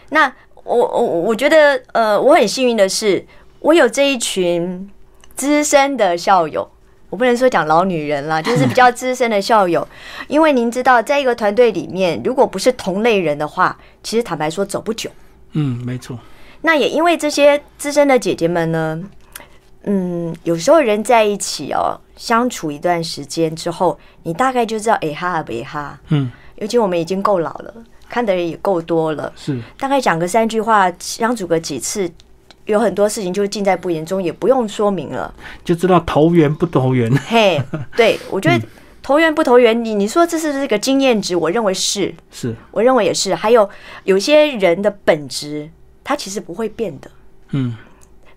[0.10, 0.32] 那
[0.64, 3.26] 我我我觉得呃，我很幸运的是，
[3.62, 4.88] 我有这一群
[5.36, 6.70] 资深的校友，
[7.14, 9.88] 我不能说讲老女人啦， 就是比较资深的校友。
[10.28, 15.12] 因为您知道，在一个团队里面，如果不是同类人的话，其实坦白说走不久。
[15.52, 16.18] 嗯，没错。
[16.62, 19.00] 那也因为这些资深的姐姐们呢，
[19.84, 26.00] 嗯，有时候人在一起哦，相处一段时间之后，你大概就知道哎哈不哎哈。
[26.10, 27.72] 嗯，尤其我们已经够老了，
[28.10, 32.10] 看的人也够多了，是大概讲个三句话，相处个几次，
[32.66, 35.34] 有很多事情就尽在不言中，也不用说明了。
[35.64, 37.14] 就知道投缘不投缘。
[37.28, 37.62] 嘿，
[37.96, 38.66] 对我觉得
[39.02, 41.36] 投缘不投缘，你你说这是不是个经验值？
[41.36, 43.36] 我认为是，是，我认为也是。
[43.36, 43.70] 还有
[44.06, 45.70] 有些人的本质，
[46.04, 47.12] 他其实不会变的。
[47.52, 47.76] 嗯，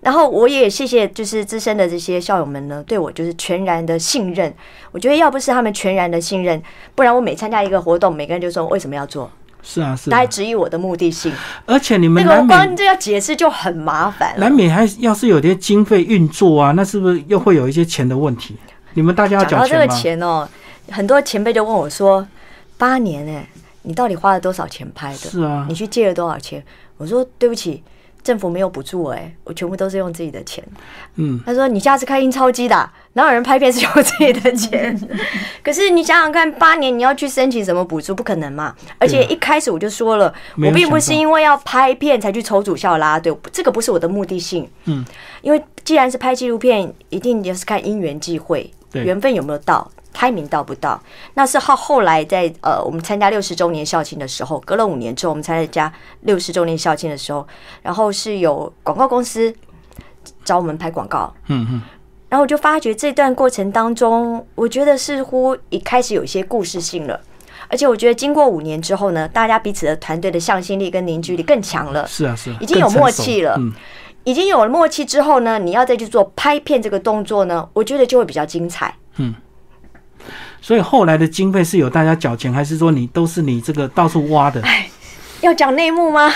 [0.00, 4.52] 然后我也谢谢，就是资深的这些校友们呢，对我就是全然的信任。
[4.90, 6.60] 我觉得要不是他们全然的信任，
[6.94, 9.30] 不然我每参加一个活动，每个人就说为什么要做，
[9.68, 10.26] 是啊，是啊。
[10.26, 11.32] 质疑我的目的性。
[11.66, 14.52] 而且你那们难个我光免这要解释就很麻烦了难。
[14.52, 18.56] 免还要是有些经费运作啊，那是不是又会有一些钱的问题？
[18.94, 19.88] 你们大家要讲到这个？
[19.88, 20.48] 钱哦，
[20.90, 22.26] 很多前辈就问我说
[22.78, 23.46] ：“八年哎，
[23.82, 25.16] 你到底花了多少钱拍的？
[25.16, 26.64] 是啊你，去借了多少钱？”
[26.96, 27.82] 我说：“对不起，
[28.26, 30.62] 政府没有补助哎，我全部都是用自己的钱。”
[31.14, 34.98] 嗯，他说：“你家是开印钞机的啊、哪有人拍片是用自己的钱？
[35.62, 38.74] 可是你想想看，八年你要去申请什么补助，不可能嘛！
[38.98, 44.68] 而且一开始我就说了，我并不是因为要拍片才去筹组校啦队，这个不是我的目的性。
[44.86, 45.04] 嗯，
[45.42, 49.90] 因为既然是拍纪录片，一定也是看因缘际会，对缘分有没有到。
[50.18, 50.98] 开明到不到，
[51.34, 57.46] 那是后后来在呃，我们参加六十周年校庆的时候，隔了五年之后，我们参加六十周年校庆的时候，
[57.82, 59.54] 然后是有广告公司
[60.42, 61.82] 找我们拍广告，嗯嗯，
[62.30, 67.20] 然后我就发觉这段过程当中，我觉得似乎一开始有一些故事性了，
[67.68, 73.54] 而且我觉得经过五年之后呢，大家彼此的团队的向心力跟凝聚力更强了，是啊是啊，已经有默契了。
[73.58, 73.70] 嗯，
[74.26, 78.92] 已经有了默契之后呢，你要再去做拍片这个动作呢，我觉得就会比较精彩。
[79.18, 79.32] 嗯
[80.60, 84.60] 所以后来的经费是有大家缴钱，还是说你都是你这个到处挖的？
[85.42, 86.28] 要讲内幕吗？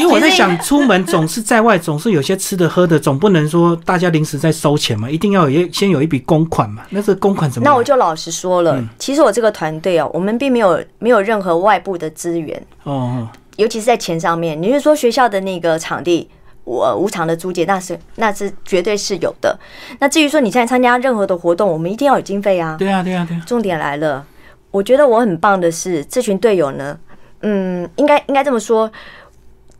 [0.00, 6.82] 因为我在想，出门总是在外，总是有些吃的喝的，总不能说大家临时在收钱嘛，一定要有先有一笔公款嘛。
[6.90, 7.64] 那这个公款怎么？
[7.64, 14.60] 那我就老实说了，嗯其实我这个团队哦，我们并没有没有任何外部的资源，哦哦，尤其是在钱上面。
[14.60, 16.28] 你是说学校的那个场地，
[16.68, 19.58] 我无偿的租借，那是那是绝对是有的。
[19.98, 22.76] 那至于说你现在参加任何的活动，我们一定要有经费啊。
[22.78, 24.26] 对啊对啊对啊，重点来了，
[24.70, 26.98] 我觉得我很棒的是，这群队友呢，
[27.40, 28.92] 嗯，应该应该这么说，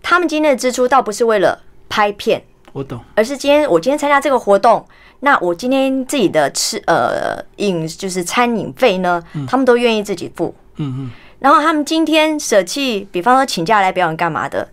[0.03, 2.98] 他们今天的支出倒不是为了拍片，我懂。
[3.14, 4.83] 而是今天我今天参加这个活动，
[5.20, 10.55] 那我今天自己的吃呃饮就是餐饮费呢，他们都愿意自己付。
[10.77, 14.66] 嗯嗯，然后他们今天舍弃，比方说请假来表演干嘛的，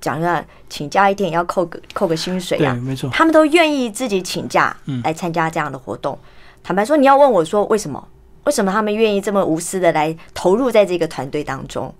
[0.00, 3.10] 讲一下请假一天也要扣个扣个薪水啊，没错。
[3.10, 6.18] 他们都愿意自己请假嗯来参加这样的活动。
[6.62, 8.08] 坦白说，你要问我说为什么？
[8.44, 11.94] 为什么他们愿意这么无私的来投入在这个团队当中？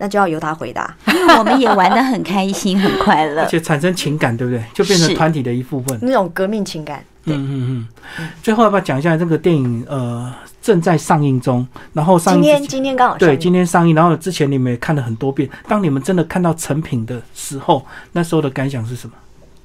[0.00, 0.96] 那就要由他回答。
[1.14, 3.46] 因为我们也玩的很开心，很快乐 而。
[3.46, 4.64] 且产生情感，对不对？
[4.72, 5.98] 就变成团体的一部分。
[6.00, 7.86] 那种革命情感，嗯嗯
[8.18, 8.28] 嗯。
[8.42, 9.84] 最后要不要讲一下这个电影？
[9.86, 10.32] 呃，
[10.62, 15.48] 正在上映中，然后上今天映今天刚好对今天上映，然后之前你们也看了很多遍。
[15.68, 19.14] 当你们真的看到成品的时候，那时候的感想是什么？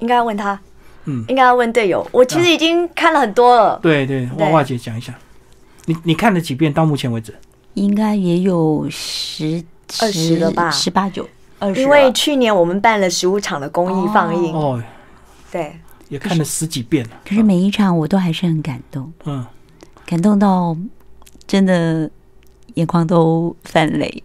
[0.00, 0.58] 应该要问他，
[1.06, 2.06] 嗯应该要问队友。
[2.12, 5.14] 我其实已经看了很多了，对对，对娃娃姐讲一下，
[5.86, 6.70] 你你看了几遍？
[6.70, 7.34] 到目前为止，
[7.74, 10.70] 应该也有十20了吧？
[10.70, 14.82] 十八九二十，因为去年我们办了十五场的公益放映，哦，
[15.50, 17.04] 对，也看了十几遍。
[17.08, 17.10] 了。
[17.24, 19.44] 可是每一场我都还是很感动，嗯，
[20.04, 20.76] 感动到
[21.46, 22.10] 真的
[22.74, 24.22] 眼眶都泛泪，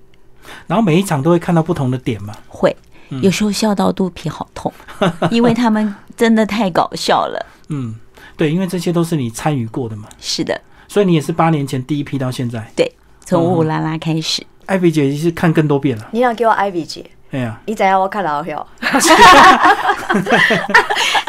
[0.67, 2.36] 然后每一场都会看到不同的点嘛。
[2.47, 2.76] 会。
[3.10, 3.21] 嗯。
[3.21, 4.71] 有时候笑到肚皮好痛，
[5.32, 7.45] 因为他们真的太搞笑了。
[7.69, 7.95] 嗯，
[8.36, 12.69] 对，因为这些都是你参与过的嘛，是的，所以你也是八年前第一批到现在。
[12.76, 12.91] 对
[13.24, 16.08] 从乌拉拉开始，艾比姐是看更多遍了。
[16.12, 18.66] 你想给我 Ivy 姐，哎呀，你怎样我看老票？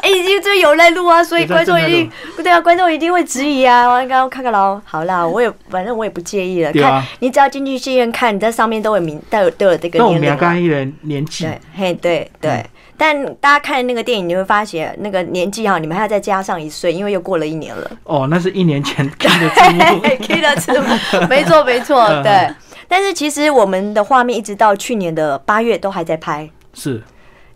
[0.01, 3.89] 哎，已经这有在录啊，所以观众一定不对啊，观众一定会质疑啊。
[3.89, 6.73] 我刚刚看个牢，好啦，我也反正我也不介意了。
[6.73, 10.41] 对啊看你只要进去戏院看，你在上面都有名，都有都有这个那我们俩年龄了。
[10.41, 12.51] 刚一人年纪，对，嘿，对对。
[12.53, 17.91] 嗯但大家看那个电影，你会发现那个年纪哈，你们还要再加上一岁，因为又过了一年了。
[18.05, 20.01] 哦，那是一年前看的字幕。
[20.25, 20.87] K 的字幕，
[21.27, 22.49] 没错没错，嗯对。
[22.93, 27.03] 但是其实我们的画面一直到去年的八月都还在拍，是，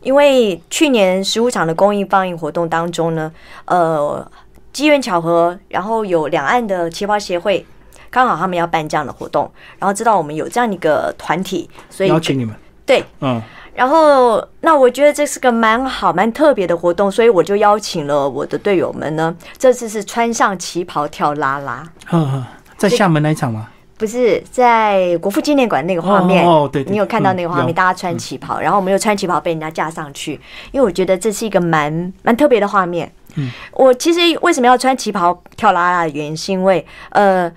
[0.00, 3.30] 因为去年十五场的公益放映活动当中呢，
[3.66, 4.26] 呃，
[4.72, 7.66] 机缘巧合，然后有两岸的旗袍协会。
[8.08, 12.56] 刚好他们要办这样的活动，然后知道我们有这样一个团体，所以邀请你们。
[12.86, 13.38] 对，嗯，
[13.74, 19.36] 然后，那我觉得这是个蛮好、蛮特别的活动，所以我就邀请了我的队友们呢。
[19.58, 22.46] 这次是穿上旗袍跳啦啦，呵呵，
[22.78, 23.68] 在厦门那一场吗？
[23.98, 30.32] 不是在国父纪念馆那个画面哦哦对对你有看到那个画面，嗯大家穿旗袍，然后我们又穿旗袍被人家架上去，
[30.70, 33.10] 因为我觉得这是一个蛮蛮特别的画面。
[33.36, 37.50] 嗯，我其实为什么要穿旗袍跳啦啦的原因，是因为呃，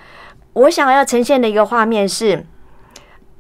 [0.54, 2.46] 我想要呈现的一个画面是，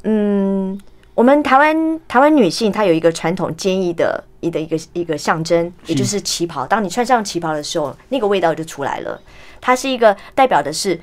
[0.03, 0.79] 嗯，
[1.15, 6.65] 我们台湾台湾女性她有一个传统坚毅的一的一个一个象征，也就是旗袍。
[6.65, 9.19] 当你穿上旗袍的时候，那个味道就出来了。
[9.62, 10.97] 它是一个代表的是，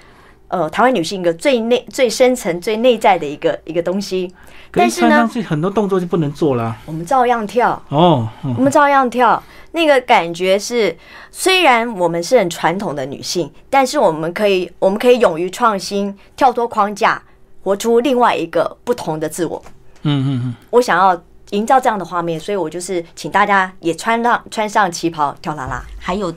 [0.49, 4.29] 呃，台湾女性一个最内、最深层、最内在的一个一个东西。
[4.71, 6.77] 可但是呢是穿上，去很多动作就不能做了啊。
[6.87, 9.43] 我们照样跳，哦，嗯我们照样跳。
[9.73, 10.97] 那个感觉是，
[11.31, 17.23] 虽然我们是很传统的女性，但是我们可以，我们可以勇于创新，跳脱框架，
[17.63, 19.63] 活出另外一个不同的自我。
[20.03, 25.85] 嗯嗯嗯，我想要营造这样的画面，所以我就是请大家也穿上穿上旗袍跳啦啦。
[25.99, 26.33] 还有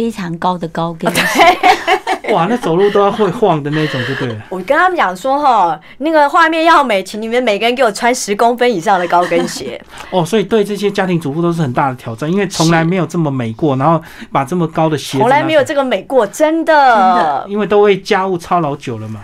[0.00, 1.58] 非常高的高跟鞋，
[2.32, 4.36] 哇，那走路都要会晃的那种，就对了。
[4.48, 9.78] 我跟他们讲说哈，那个画面要美，请你们每个人给我穿十公分以上的高跟鞋。
[10.08, 19.20] 哦，所以对这些家庭主妇都是很大的挑战，因为从来没有这么美过，然后把这么高的鞋从来没有这个美过，真的，真的，因为都为家务操劳久了嘛。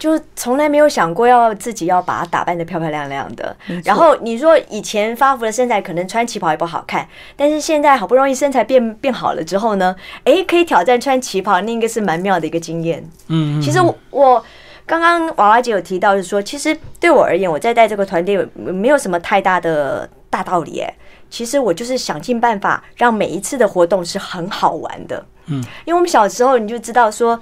[0.00, 3.54] 就从来没有想过要自己要把它打扮的漂漂亮亮的。
[3.84, 12.98] 然后你说以前发福的身材可能穿旗袍也不好看，但是现在好不容易身材变变好了之后呢，诶，可以挑战穿旗袍，那应该是蛮妙的一个经验。
[13.28, 14.42] 嗯，嗯其实我我
[14.86, 20.90] 刚刚娃娃姐有提到，就是说，其实对我而言，我在带这个团队没有什么太大的大道理，哎，
[21.28, 25.22] 其实我就是想尽办法让每一次的活动是很好玩的。
[25.48, 27.38] 嗯，因为我们小时候你就知道说。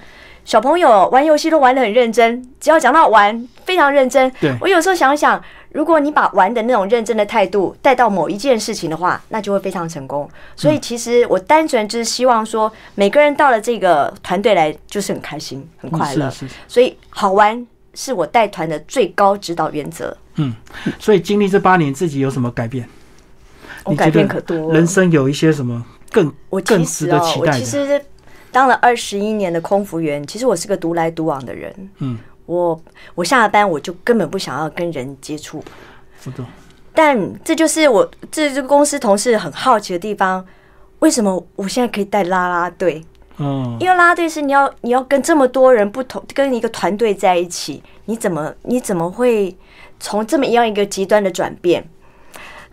[0.49, 4.33] 小朋友玩游戏都玩的很认真，只要讲到玩，非常认真。
[4.41, 5.39] 对我有时候想想，
[5.73, 10.27] 如果你把玩的那种认真的态度带到某一件事情的话，那就会非常成功。
[10.57, 16.27] 所以其实我单纯就是希望说，每个人到了这个团队来就是很开心、很快乐。
[16.29, 20.17] 嗯是是是所以好玩是我带团的最高指导原则。
[20.37, 20.55] 嗯，
[20.99, 22.89] 所以经历这八年，自己有什么改变？
[23.85, 27.61] 我改变可多人生有一些什么更我更值得期待的？
[27.61, 28.03] 其实
[28.51, 31.91] 当了二十一年的空服员，其实我是个独来独往的人。
[31.99, 32.81] 嗯，我
[33.15, 35.63] 我下了班我就根本不想要跟人接触，
[36.25, 36.45] 我懂。
[36.95, 40.45] 但这就是我这这个公司同事很好奇的地方。
[40.99, 43.05] 为什么我现在可以带拉拉队？
[43.37, 49.57] 嗯，因为啦啦队是你要你要跟这么多人不同，跟一个团队在一起，你怎么你怎么会
[50.01, 51.89] 从这么样一个极端的转变？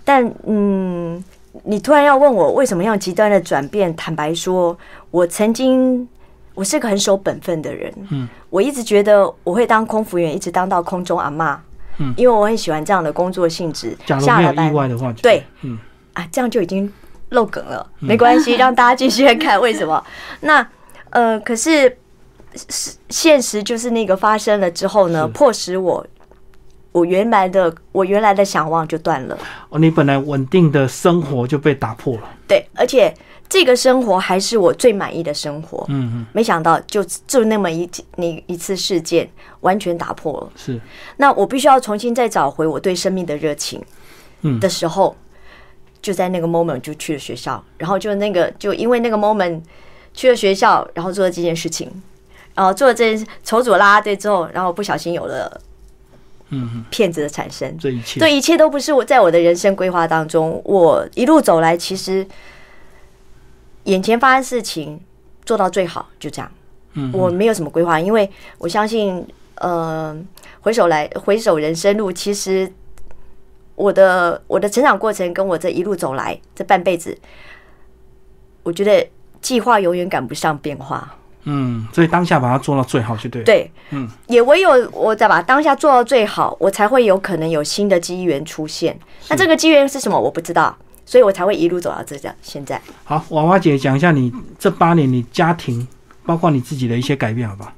[0.04, 1.24] 但嗯，
[1.64, 3.96] 你突然要问我为什么要极端的转变？
[3.96, 4.78] 坦白说，
[5.12, 6.08] 我曾经
[6.54, 11.60] 我是个很守本分的人，嗯，我一直觉得我会当空服员，一直当到空中阿妈，
[11.98, 13.98] 嗯因为我很喜欢这样的工作性质。
[14.06, 15.78] 假如没有下了班意外的话，对，嗯，
[16.14, 16.92] 啊，这样就已经
[17.30, 20.04] 漏梗了，没关系， 让大家继续看为什么。
[20.42, 20.66] 那
[21.10, 21.98] 呃，可是
[22.70, 26.06] 是现实就是那个发生了之后呢，迫使我
[26.96, 29.38] 我原来的我原来的想望就断了。
[29.68, 32.22] 哦，你本来稳定的生活就被打破了。
[32.48, 33.14] 对，而且
[33.50, 35.86] 这个生活还是我最满意的生活。
[35.90, 39.30] 嗯嗯，没想到就就那么一那一次事件，
[39.60, 40.50] 完全打破了。
[40.56, 40.80] 是，
[41.18, 43.84] 那我必须要重新再找回我对生命的热情。
[44.44, 45.14] 嗯的时候，
[46.02, 49.60] 就在那个 moment 就去了学校，然后就那个就因为那个 moment
[50.14, 51.92] 去了学校，然后做了这件事情，
[52.54, 55.60] 然后做了这件筹组了啦啦队之后，然后不小心有了
[56.50, 57.78] 嗯嗯，骗子的产生。
[57.78, 62.26] 这一切，这一切都不是我在我的人生规划当中，我一路走来，其实
[63.86, 65.00] 眼前发生事情
[65.46, 66.52] 做到最好，就这样。
[66.94, 70.16] 嗯，我没有什么规划，因为我相信，呃，
[70.62, 72.72] 回首来回首人生路，其实
[73.76, 77.18] 我的我的成长过程跟我这一路走来这半辈子，
[78.64, 79.10] 我觉得
[79.42, 81.18] 计划永远赶不上变化。
[81.46, 89.00] 嗯，所以当下把它做到最好就对。，对，嗯，也唯有我再把当下做到最好，我才会有可能有新的机缘出现。
[89.30, 90.20] 那这个机缘是什么？
[90.20, 92.82] 我不知道，所以我才会一路走到这样现在。
[93.04, 95.88] 好，娃娃姐讲一下你这八年你家庭，
[96.26, 97.74] 包括你自己的一些改变，好吧？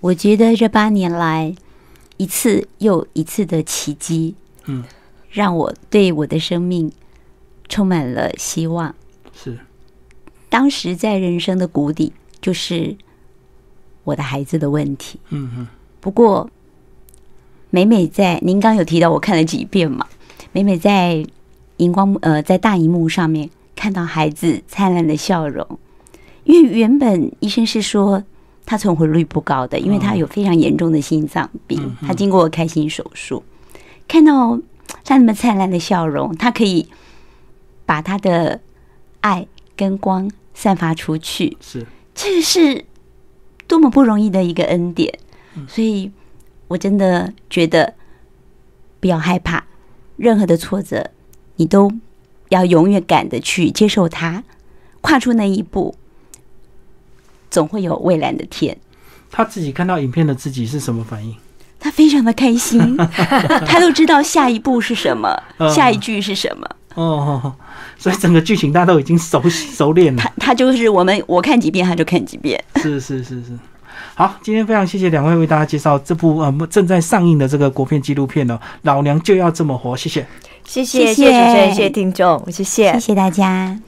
[0.00, 1.54] 我觉得这八年来，
[2.16, 4.34] 一次又一次的奇迹，
[4.66, 4.84] 嗯，
[5.30, 6.90] 让我对我的生命
[7.68, 8.94] 充满了希望。
[9.34, 9.58] 是，
[10.48, 12.12] 当时在人生的谷底，
[12.48, 12.96] 就是
[14.04, 15.20] 我的孩子的问题。
[15.28, 15.66] 嗯嗯，
[16.00, 16.48] 不过，
[17.68, 20.06] 每每在您刚有提到，我看了几遍嘛，
[20.52, 21.26] 每每在
[21.76, 25.78] 荧光幕呃在大荧幕上面看到孩子灿烂的笑容，
[26.44, 28.24] 因为原本医生是说
[28.64, 33.44] 他存活率不高的，因为他有非常严重的心脏病他经过开心手术，
[34.08, 34.58] 看到
[35.04, 36.88] 他那么灿烂的笑容，他可以
[37.84, 38.62] 把他的
[39.20, 39.46] 爱
[39.76, 41.86] 跟光散发出去，是
[42.20, 42.84] 这个是
[43.68, 45.16] 多么不容易的一个恩典。
[45.68, 46.10] 所以，
[46.66, 47.94] 我真的觉得
[48.98, 49.64] 不要害怕
[50.16, 51.12] 任何的挫折，
[51.56, 51.92] 你都
[52.48, 54.42] 要永远敢的去接受它，
[55.00, 55.94] 跨出那一步，
[57.50, 58.76] 总会有蔚蓝的天。
[59.30, 61.36] 他自己看到影片的自己是什么反应？
[61.78, 62.96] 他非常的开心，
[63.64, 66.68] 他都知道下一步是什么，嗯下一句是什么。
[67.02, 67.54] 哦
[67.96, 70.32] 所以整个剧情大家都已经熟熟练了他。
[70.38, 72.62] 他就是我们，我看几遍他就看几遍。
[72.82, 73.58] 是是是是。
[74.14, 80.26] 好，今天非常谢谢两位为大家介绍这部呃正在上映的这个国片纪录片哦，《老娘就要这么活》，谢谢。
[80.64, 83.78] 谢谢谢谢谢谢主持人，谢谢听众，谢谢谢谢大家。